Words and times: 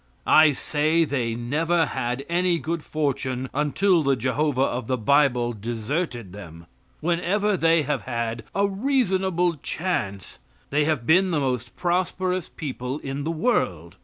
I 0.25 0.51
say 0.53 1.05
they 1.05 1.35
never 1.35 1.85
had 1.85 2.25
any 2.27 2.57
good 2.57 2.81
fortune 2.83 3.51
until 3.53 4.01
the 4.01 4.15
Jehovah 4.15 4.63
of 4.63 4.87
the 4.87 4.97
bible 4.97 5.53
deserted 5.53 6.33
them. 6.33 6.65
Whenever 7.01 7.55
they 7.55 7.83
have 7.83 8.05
had 8.05 8.43
a 8.55 8.67
reasonable 8.67 9.57
chance 9.57 10.39
they 10.71 10.85
have 10.85 11.05
been 11.05 11.29
the 11.29 11.39
most 11.39 11.75
prosperous 11.75 12.49
people 12.49 12.97
in 12.97 13.25
the 13.25 13.29
world. 13.31 13.97